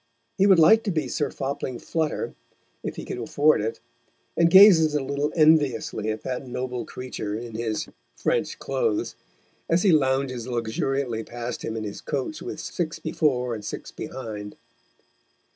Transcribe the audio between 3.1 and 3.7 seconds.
afford